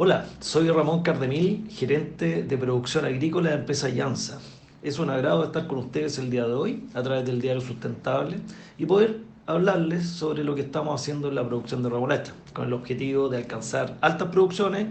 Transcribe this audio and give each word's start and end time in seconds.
Hola, 0.00 0.26
soy 0.38 0.70
Ramón 0.70 1.02
Cardemil, 1.02 1.66
gerente 1.68 2.44
de 2.44 2.56
producción 2.56 3.04
agrícola 3.04 3.48
de 3.48 3.56
la 3.56 3.60
empresa 3.62 3.88
Llanza. 3.88 4.38
Es 4.80 5.00
un 5.00 5.10
agrado 5.10 5.42
estar 5.42 5.66
con 5.66 5.78
ustedes 5.78 6.18
el 6.18 6.30
día 6.30 6.46
de 6.46 6.52
hoy 6.52 6.84
a 6.94 7.02
través 7.02 7.26
del 7.26 7.40
diario 7.40 7.60
Sustentable 7.60 8.38
y 8.78 8.86
poder 8.86 9.22
hablarles 9.46 10.06
sobre 10.08 10.44
lo 10.44 10.54
que 10.54 10.60
estamos 10.60 11.00
haciendo 11.00 11.26
en 11.26 11.34
la 11.34 11.44
producción 11.44 11.82
de 11.82 11.88
remolacha, 11.88 12.32
con 12.52 12.66
el 12.66 12.74
objetivo 12.74 13.28
de 13.28 13.38
alcanzar 13.38 13.96
altas 14.00 14.28
producciones 14.28 14.86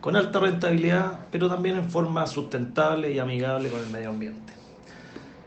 con 0.00 0.16
alta 0.16 0.40
rentabilidad, 0.40 1.20
pero 1.30 1.48
también 1.48 1.76
en 1.76 1.88
forma 1.88 2.26
sustentable 2.26 3.12
y 3.12 3.20
amigable 3.20 3.68
con 3.68 3.78
el 3.78 3.90
medio 3.90 4.08
ambiente. 4.08 4.54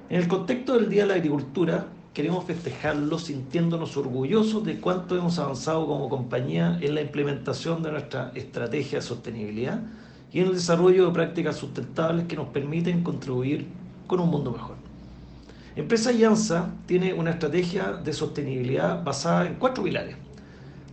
En 0.10 0.22
el 0.22 0.30
contexto 0.30 0.76
del 0.76 0.88
Día 0.88 1.02
de 1.02 1.10
la 1.10 1.16
Agricultura, 1.16 1.86
queremos 2.14 2.44
festejarlo 2.44 3.20
sintiéndonos 3.20 3.96
orgullosos 3.96 4.66
de 4.66 4.80
cuánto 4.80 5.18
hemos 5.18 5.40
avanzado 5.40 5.88
como 5.88 6.10
compañía 6.10 6.78
en 6.82 6.96
la 6.96 7.02
implementación 7.02 7.82
de 7.84 7.92
nuestra 7.92 8.32
estrategia 8.36 9.00
de 9.00 9.06
sostenibilidad 9.06 9.82
y 10.34 10.40
en 10.40 10.48
el 10.48 10.54
desarrollo 10.54 11.08
de 11.08 11.14
prácticas 11.14 11.56
sustentables 11.56 12.26
que 12.28 12.36
nos 12.36 12.48
permiten 12.50 13.04
contribuir 13.04 13.68
con 14.08 14.20
un 14.20 14.30
mundo 14.30 14.52
mejor. 14.52 14.76
Empresa 15.76 16.12
Llanza 16.12 16.74
tiene 16.86 17.14
una 17.14 17.32
estrategia 17.32 17.94
de 17.94 18.12
sostenibilidad 18.12 19.04
basada 19.04 19.48
en 19.48 19.56
cuatro 19.56 19.84
pilares. 19.84 20.18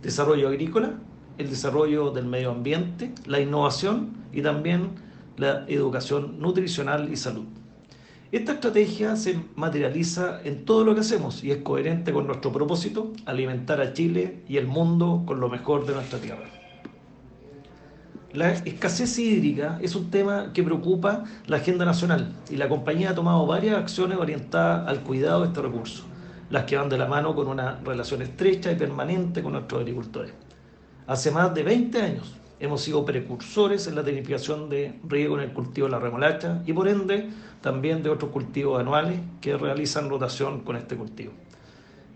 Desarrollo 0.01 0.47
agrícola, 0.47 0.93
el 1.37 1.49
desarrollo 1.49 2.11
del 2.11 2.25
medio 2.25 2.51
ambiente, 2.51 3.13
la 3.25 3.41
innovación 3.41 4.11
y 4.31 4.41
también 4.41 4.91
la 5.35 5.65
educación 5.67 6.39
nutricional 6.39 7.11
y 7.11 7.17
salud. 7.17 7.45
Esta 8.31 8.51
estrategia 8.51 9.15
se 9.15 9.39
materializa 9.55 10.41
en 10.43 10.63
todo 10.63 10.83
lo 10.83 10.93
que 10.93 11.01
hacemos 11.01 11.43
y 11.43 11.49
es 11.49 11.63
coherente 11.63 12.13
con 12.13 12.27
nuestro 12.27 12.51
propósito, 12.51 13.11
alimentar 13.25 13.81
a 13.81 13.93
Chile 13.93 14.43
y 14.47 14.57
el 14.57 14.67
mundo 14.67 15.23
con 15.25 15.39
lo 15.39 15.49
mejor 15.49 15.87
de 15.87 15.95
nuestra 15.95 16.19
tierra. 16.19 16.45
La 18.31 18.51
escasez 18.51 19.17
hídrica 19.17 19.79
es 19.81 19.95
un 19.95 20.11
tema 20.11 20.53
que 20.53 20.61
preocupa 20.61 21.23
la 21.47 21.57
agenda 21.57 21.85
nacional 21.85 22.35
y 22.51 22.57
la 22.57 22.69
compañía 22.69 23.09
ha 23.09 23.15
tomado 23.15 23.47
varias 23.47 23.77
acciones 23.77 24.19
orientadas 24.19 24.87
al 24.87 25.01
cuidado 25.01 25.41
de 25.41 25.47
este 25.47 25.63
recurso, 25.63 26.03
las 26.51 26.65
que 26.65 26.77
van 26.77 26.89
de 26.89 26.99
la 26.99 27.07
mano 27.07 27.33
con 27.33 27.47
una 27.47 27.79
relación 27.83 28.21
estrecha 28.21 28.71
y 28.71 28.75
permanente 28.75 29.41
con 29.41 29.53
nuestros 29.53 29.81
agricultores. 29.81 30.33
Hace 31.07 31.31
más 31.31 31.51
de 31.55 31.63
20 31.63 31.99
años 31.99 32.35
hemos 32.59 32.81
sido 32.81 33.05
precursores 33.05 33.87
en 33.87 33.95
la 33.95 34.03
tecnificación 34.03 34.69
de 34.69 34.99
riego 35.07 35.37
en 35.37 35.43
el 35.43 35.53
cultivo 35.53 35.87
de 35.87 35.91
la 35.91 35.99
remolacha 35.99 36.61
y 36.65 36.73
por 36.73 36.87
ende 36.87 37.29
también 37.61 38.03
de 38.03 38.09
otros 38.09 38.31
cultivos 38.31 38.79
anuales 38.79 39.19
que 39.41 39.57
realizan 39.57 40.09
rotación 40.09 40.61
con 40.61 40.75
este 40.75 40.95
cultivo. 40.95 41.31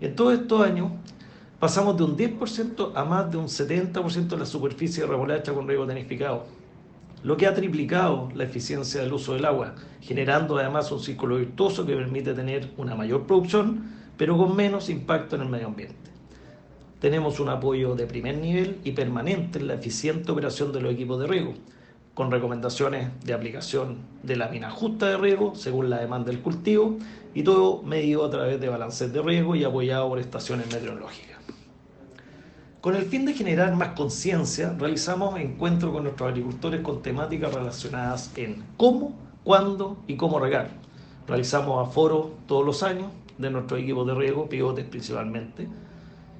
En 0.01 0.15
todos 0.15 0.33
estos 0.33 0.61
años 0.65 0.91
pasamos 1.59 1.95
de 1.97 2.03
un 2.03 2.17
10% 2.17 2.91
a 2.93 3.05
más 3.05 3.31
de 3.31 3.37
un 3.37 3.47
70% 3.47 4.27
de 4.27 4.37
la 4.37 4.45
superficie 4.45 5.03
de 5.03 5.09
remolacha 5.09 5.53
con 5.53 5.67
riego 5.67 5.85
tecnificado, 5.85 6.45
lo 7.23 7.37
que 7.37 7.47
ha 7.47 7.53
triplicado 7.53 8.29
la 8.35 8.43
eficiencia 8.43 9.01
del 9.01 9.13
uso 9.13 9.33
del 9.33 9.45
agua, 9.45 9.75
generando 10.01 10.57
además 10.57 10.91
un 10.91 10.99
círculo 10.99 11.37
virtuoso 11.37 11.85
que 11.85 11.95
permite 11.95 12.33
tener 12.33 12.71
una 12.75 12.95
mayor 12.95 13.25
producción, 13.25 13.93
pero 14.17 14.37
con 14.37 14.55
menos 14.57 14.89
impacto 14.89 15.37
en 15.37 15.43
el 15.43 15.49
medio 15.49 15.67
ambiente. 15.67 16.12
Tenemos 17.03 17.41
un 17.41 17.49
apoyo 17.49 17.95
de 17.95 18.07
primer 18.07 18.37
nivel 18.37 18.79
y 18.85 18.93
permanente 18.93 19.59
en 19.59 19.67
la 19.67 19.73
eficiente 19.73 20.31
operación 20.31 20.71
de 20.71 20.79
los 20.79 20.93
equipos 20.93 21.19
de 21.19 21.27
riego, 21.27 21.53
con 22.13 22.31
recomendaciones 22.31 23.09
de 23.25 23.33
aplicación 23.33 23.97
de 24.23 24.37
la 24.37 24.47
mina 24.47 24.71
justa 24.71 25.07
de 25.09 25.17
riego 25.17 25.53
según 25.53 25.89
la 25.89 25.99
demanda 25.99 26.31
del 26.31 26.39
cultivo 26.39 26.97
y 27.33 27.43
todo 27.43 27.83
medido 27.83 28.23
a 28.23 28.29
través 28.29 28.61
de 28.61 28.69
balances 28.69 29.11
de 29.11 29.21
riego 29.21 29.53
y 29.53 29.65
apoyado 29.65 30.07
por 30.07 30.17
estaciones 30.17 30.67
meteorológicas. 30.67 31.39
Con 32.79 32.95
el 32.95 33.03
fin 33.03 33.25
de 33.25 33.33
generar 33.33 33.75
más 33.75 33.89
conciencia, 33.89 34.73
realizamos 34.79 35.37
encuentros 35.41 35.91
con 35.91 36.03
nuestros 36.03 36.29
agricultores 36.29 36.79
con 36.79 37.01
temáticas 37.01 37.53
relacionadas 37.53 38.31
en 38.37 38.63
cómo, 38.77 39.13
cuándo 39.43 39.97
y 40.07 40.15
cómo 40.15 40.39
regar. 40.39 40.69
Realizamos 41.27 41.85
aforos 41.85 42.27
todos 42.47 42.65
los 42.65 42.81
años 42.81 43.11
de 43.37 43.49
nuestros 43.49 43.81
equipos 43.81 44.07
de 44.07 44.13
riego, 44.13 44.47
pivotes 44.47 44.85
principalmente, 44.85 45.67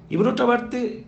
y 0.08 0.16
por 0.16 0.28
otra 0.28 0.46
parte, 0.46 1.04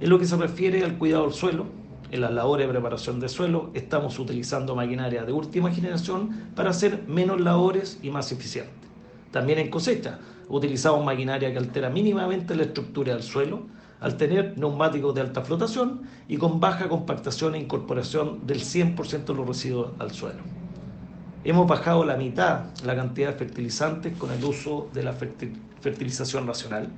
en 0.00 0.10
lo 0.10 0.18
que 0.18 0.26
se 0.26 0.36
refiere 0.36 0.84
al 0.84 0.98
cuidado 0.98 1.24
del 1.24 1.32
suelo, 1.32 1.66
en 2.10 2.20
las 2.20 2.32
labores 2.32 2.66
de 2.66 2.72
preparación 2.72 3.18
de 3.18 3.28
suelo, 3.28 3.70
estamos 3.74 4.18
utilizando 4.18 4.76
maquinaria 4.76 5.24
de 5.24 5.32
última 5.32 5.70
generación 5.70 6.30
para 6.54 6.70
hacer 6.70 7.04
menos 7.08 7.40
labores 7.40 7.98
y 8.02 8.10
más 8.10 8.30
eficientes. 8.30 8.74
También 9.30 9.58
en 9.58 9.70
cosecha, 9.70 10.20
utilizamos 10.48 11.04
maquinaria 11.04 11.50
que 11.50 11.58
altera 11.58 11.90
mínimamente 11.90 12.54
la 12.54 12.64
estructura 12.64 13.14
del 13.14 13.22
suelo, 13.22 13.62
al 14.00 14.16
tener 14.16 14.58
neumáticos 14.58 15.14
de 15.14 15.22
alta 15.22 15.42
flotación 15.42 16.02
y 16.28 16.36
con 16.36 16.60
baja 16.60 16.88
compactación 16.88 17.54
e 17.54 17.58
incorporación 17.58 18.46
del 18.46 18.60
100% 18.60 19.24
de 19.24 19.34
los 19.34 19.48
residuos 19.48 19.92
al 19.98 20.12
suelo. 20.12 20.40
Hemos 21.42 21.66
bajado 21.66 22.04
la 22.04 22.16
mitad 22.16 22.66
la 22.84 22.94
cantidad 22.94 23.32
de 23.32 23.38
fertilizantes 23.38 24.16
con 24.16 24.30
el 24.30 24.44
uso 24.44 24.88
de 24.92 25.02
la 25.02 25.14
fertilización 25.14 26.46
racional 26.46 26.90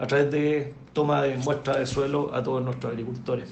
a 0.00 0.06
través 0.06 0.30
de 0.30 0.74
toma 0.94 1.22
de 1.22 1.36
muestras 1.36 1.78
de 1.78 1.86
suelo 1.86 2.34
a 2.34 2.42
todos 2.42 2.64
nuestros 2.64 2.90
agricultores. 2.90 3.48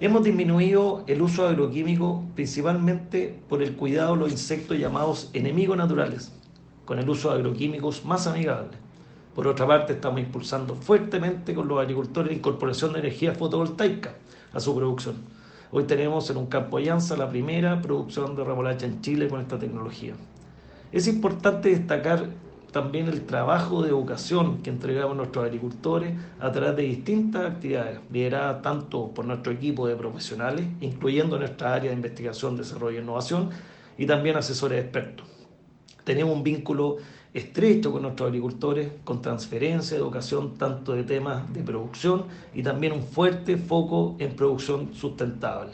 Hemos 0.00 0.24
disminuido 0.24 1.04
el 1.06 1.20
uso 1.20 1.42
de 1.44 1.50
agroquímicos 1.50 2.22
principalmente 2.34 3.38
por 3.46 3.62
el 3.62 3.76
cuidado 3.76 4.14
de 4.14 4.20
los 4.20 4.32
insectos 4.32 4.78
llamados 4.78 5.28
enemigos 5.34 5.76
naturales, 5.76 6.32
con 6.86 6.98
el 6.98 7.08
uso 7.08 7.28
de 7.30 7.40
agroquímicos 7.40 8.06
más 8.06 8.26
amigables. 8.26 8.78
Por 9.34 9.46
otra 9.46 9.66
parte, 9.66 9.92
estamos 9.92 10.20
impulsando 10.20 10.74
fuertemente 10.74 11.54
con 11.54 11.68
los 11.68 11.78
agricultores 11.78 12.32
la 12.32 12.38
incorporación 12.38 12.94
de 12.94 13.00
energía 13.00 13.34
fotovoltaica 13.34 14.14
a 14.54 14.60
su 14.60 14.74
producción. 14.74 15.16
Hoy 15.70 15.84
tenemos 15.84 16.30
en 16.30 16.38
un 16.38 16.46
campo 16.46 16.78
Llanza 16.78 17.18
la 17.18 17.28
primera 17.28 17.82
producción 17.82 18.34
de 18.34 18.44
remolacha 18.44 18.86
en 18.86 19.02
Chile 19.02 19.28
con 19.28 19.42
esta 19.42 19.58
tecnología. 19.58 20.14
Es 20.90 21.06
importante 21.06 21.68
destacar 21.68 22.30
también 22.72 23.08
el 23.08 23.26
trabajo 23.26 23.82
de 23.82 23.88
educación 23.88 24.58
que 24.62 24.70
entregamos 24.70 25.16
nuestros 25.16 25.44
agricultores 25.44 26.14
a 26.38 26.52
través 26.52 26.76
de 26.76 26.82
distintas 26.82 27.50
actividades, 27.50 28.00
lideradas 28.10 28.62
tanto 28.62 29.08
por 29.08 29.24
nuestro 29.24 29.52
equipo 29.52 29.86
de 29.86 29.96
profesionales, 29.96 30.66
incluyendo 30.80 31.38
nuestra 31.38 31.74
área 31.74 31.90
de 31.90 31.96
investigación, 31.96 32.56
desarrollo 32.56 32.98
e 32.98 33.02
innovación, 33.02 33.50
y 33.98 34.06
también 34.06 34.36
asesores 34.36 34.82
expertos. 34.82 35.26
Tenemos 36.04 36.34
un 36.34 36.42
vínculo 36.42 36.96
estrecho 37.34 37.92
con 37.92 38.02
nuestros 38.02 38.28
agricultores, 38.28 38.90
con 39.04 39.20
transferencia, 39.20 39.96
educación, 39.96 40.54
tanto 40.54 40.92
de 40.92 41.04
temas 41.04 41.52
de 41.52 41.62
producción 41.62 42.24
y 42.54 42.62
también 42.62 42.92
un 42.92 43.02
fuerte 43.02 43.56
foco 43.56 44.16
en 44.18 44.34
producción 44.34 44.94
sustentable. 44.94 45.72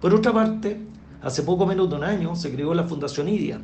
Por 0.00 0.14
otra 0.14 0.32
parte, 0.32 0.80
hace 1.20 1.42
poco 1.42 1.66
menos 1.66 1.90
de 1.90 1.96
un 1.96 2.04
año 2.04 2.36
se 2.36 2.52
creó 2.52 2.74
la 2.74 2.84
Fundación 2.84 3.28
IDIA, 3.28 3.60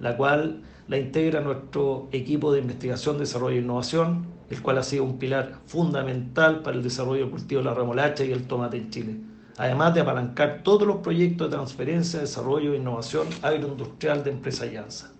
la 0.00 0.16
cual 0.16 0.62
la 0.88 0.98
integra 0.98 1.40
nuestro 1.40 2.08
equipo 2.12 2.52
de 2.52 2.60
investigación, 2.60 3.18
desarrollo 3.18 3.56
e 3.56 3.60
innovación, 3.60 4.26
el 4.50 4.62
cual 4.62 4.78
ha 4.78 4.82
sido 4.82 5.04
un 5.04 5.18
pilar 5.18 5.60
fundamental 5.66 6.62
para 6.62 6.76
el 6.76 6.82
desarrollo 6.82 7.22
del 7.22 7.30
cultivo 7.30 7.60
de 7.60 7.66
la 7.66 7.74
remolacha 7.74 8.24
y 8.24 8.32
el 8.32 8.46
tomate 8.46 8.78
en 8.78 8.90
Chile, 8.90 9.16
además 9.58 9.94
de 9.94 10.00
apalancar 10.00 10.62
todos 10.62 10.86
los 10.86 10.96
proyectos 10.96 11.50
de 11.50 11.56
transferencia, 11.56 12.20
desarrollo 12.20 12.72
e 12.72 12.78
innovación 12.78 13.26
agroindustrial 13.42 14.24
de 14.24 14.30
Empresa 14.30 14.64
Llanza. 14.64 15.12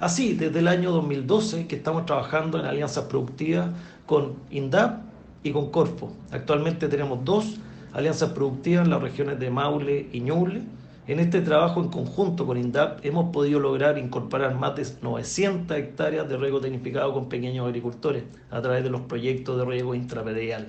Así, 0.00 0.34
desde 0.34 0.58
el 0.58 0.66
año 0.66 0.90
2012 0.90 1.68
que 1.68 1.76
estamos 1.76 2.06
trabajando 2.06 2.58
en 2.58 2.66
alianzas 2.66 3.04
productivas 3.04 3.70
con 4.04 4.34
INDAP 4.50 5.00
y 5.44 5.52
con 5.52 5.70
Corfo. 5.70 6.12
Actualmente 6.32 6.88
tenemos 6.88 7.24
dos 7.24 7.58
alianzas 7.92 8.30
productivas 8.30 8.84
en 8.84 8.90
las 8.90 9.00
regiones 9.00 9.38
de 9.38 9.48
Maule 9.50 10.08
y 10.12 10.20
Ñuble, 10.20 10.62
en 11.08 11.18
este 11.18 11.40
trabajo 11.40 11.80
en 11.80 11.88
conjunto 11.88 12.46
con 12.46 12.56
INDAP 12.56 13.04
hemos 13.04 13.32
podido 13.32 13.58
lograr 13.58 13.98
incorporar 13.98 14.54
más 14.54 14.76
de 14.76 14.86
900 15.02 15.76
hectáreas 15.76 16.28
de 16.28 16.36
riego 16.36 16.60
tecnificado 16.60 17.12
con 17.12 17.28
pequeños 17.28 17.66
agricultores 17.66 18.22
a 18.50 18.62
través 18.62 18.84
de 18.84 18.90
los 18.90 19.00
proyectos 19.02 19.58
de 19.58 19.64
riego 19.64 19.96
intrapedial. 19.96 20.68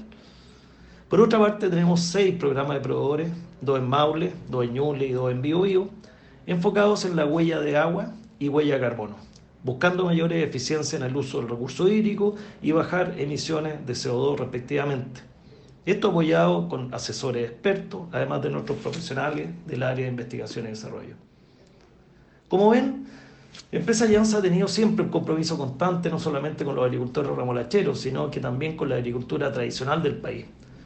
Por 1.07 1.21
otra 1.21 1.37
parte, 1.37 1.69
tenemos 1.69 2.01
seis 2.01 2.33
programas 2.35 2.77
de 2.77 2.81
proveedores, 2.81 3.31
dos 3.61 3.77
en 3.77 3.87
Maule, 3.87 4.33
dos 4.49 4.65
en 4.65 4.73
Ñuble 4.73 5.05
y 5.05 5.11
dos 5.11 5.31
en 5.31 5.43
Biobío, 5.43 5.89
enfocados 6.47 7.05
en 7.05 7.15
la 7.15 7.27
huella 7.27 7.59
de 7.59 7.77
agua 7.77 8.13
y 8.39 8.49
huella 8.49 8.75
de 8.75 8.81
carbono, 8.81 9.17
buscando 9.63 10.05
mayores 10.05 10.43
eficiencias 10.43 10.99
en 10.99 11.07
el 11.07 11.15
uso 11.15 11.37
del 11.37 11.49
recurso 11.49 11.87
hídrico 11.87 12.33
y 12.63 12.71
bajar 12.71 13.13
emisiones 13.19 13.85
de 13.85 13.93
CO2 13.93 14.39
respectivamente. 14.39 15.32
Esto 15.85 16.09
apoyado 16.09 16.69
con 16.69 16.93
asesores 16.93 17.49
expertos, 17.49 18.03
además 18.13 18.41
de 18.41 18.49
nuestros 18.49 18.77
profesionales 18.77 19.49
del 19.67 19.83
área 19.83 20.05
de 20.05 20.11
investigación 20.11 20.65
y 20.65 20.69
desarrollo. 20.69 21.15
Como 22.47 22.69
ven, 22.69 23.05
Empresa 23.69 24.05
Llanza 24.05 24.37
ha 24.37 24.41
tenido 24.41 24.69
siempre 24.69 25.03
un 25.03 25.11
compromiso 25.11 25.57
constante 25.57 26.09
no 26.09 26.19
solamente 26.19 26.63
con 26.63 26.75
los 26.75 26.85
agricultores 26.85 27.35
remolacheros, 27.35 27.99
sino 27.99 28.31
que 28.31 28.39
también 28.39 28.77
con 28.77 28.87
la 28.87 28.95
agricultura 28.95 29.51
tradicional 29.51 30.01
del 30.01 30.15
país. 30.15 30.45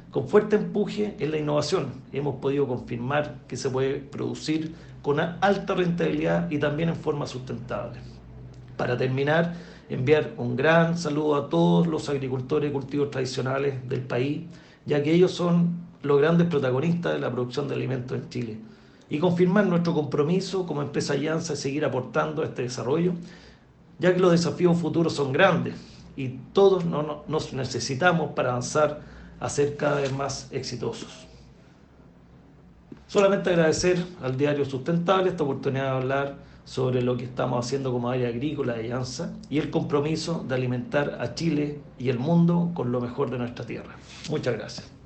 Con 0.10 0.28
fuerte 0.28 0.56
empuje 0.56 1.16
en 1.20 1.30
la 1.30 1.38
innovación, 1.38 1.92
hemos 2.12 2.38
podido 2.38 2.68
confirmar 2.68 3.36
que 3.48 3.56
se 3.56 3.70
puede 3.70 3.98
producir 3.98 4.74
con 5.04 5.20
alta 5.20 5.76
rentabilidad 5.76 6.50
y 6.50 6.58
también 6.58 6.90
en 6.90 6.96
forma 6.96 7.28
sustentable. 7.28 8.00
Para 8.78 8.98
terminar, 8.98 9.54
enviar 9.90 10.34
un 10.38 10.56
gran 10.56 10.98
saludo 10.98 11.36
a 11.36 11.50
todos 11.50 11.86
los 11.86 12.10
agricultores 12.10 12.72
y 12.72 12.74
cultivos 12.74 13.12
tradicionales 13.12 13.88
del 13.88 14.02
país 14.02 14.42
ya 14.88 15.04
que 15.04 15.14
ellos 15.14 15.32
son 15.32 15.86
los 16.02 16.20
grandes 16.20 16.48
protagonistas 16.48 17.14
de 17.14 17.20
la 17.20 17.32
producción 17.32 17.68
de 17.68 17.76
alimentos 17.76 18.18
en 18.18 18.30
Chile 18.30 18.58
y 19.10 19.20
confirmar 19.20 19.66
nuestro 19.66 19.94
compromiso 19.94 20.66
como 20.66 20.82
empresa 20.82 21.14
Alianza 21.14 21.54
de 21.54 21.60
seguir 21.60 21.86
aportando 21.86 22.42
a 22.42 22.46
este 22.46 22.64
desarrollo, 22.64 23.14
ya 24.00 24.14
que 24.14 24.20
los 24.20 24.32
desafíos 24.32 24.78
futuros 24.78 25.14
son 25.14 25.32
grandes 25.34 25.76
y 26.16 26.30
todos 26.54 26.86
nos 26.86 27.54
necesitamos 27.54 28.32
para 28.32 28.50
avanzar 28.50 29.02
a 29.40 29.50
ser 29.50 29.78
cada 29.78 30.02
vez 30.02 30.12
más 30.12 30.48
exitosos. 30.52 31.28
Solamente 33.08 33.50
agradecer 33.52 34.04
al 34.22 34.38
Diario 34.38 34.66
Sustentable 34.66 35.30
esta 35.30 35.44
oportunidad 35.44 35.92
de 35.92 35.98
hablar 35.98 36.36
sobre 36.66 37.02
lo 37.02 37.16
que 37.16 37.24
estamos 37.24 37.66
haciendo 37.66 37.94
como 37.94 38.10
área 38.10 38.28
agrícola 38.28 38.74
de 38.74 38.82
Alianza 38.82 39.34
y 39.50 39.60
el 39.60 39.70
compromiso 39.70 40.44
de 40.46 40.56
alimentar 40.56 41.18
a 41.22 41.34
Chile 41.34 41.80
y 41.98 42.10
el 42.10 42.20
mundo 42.20 42.72
con 42.74 42.92
lo 42.92 43.00
mejor 43.00 43.30
de 43.30 43.38
nuestra 43.38 43.66
tierra. 43.66 43.96
Muchas 44.30 44.56
gracias. 44.56 44.97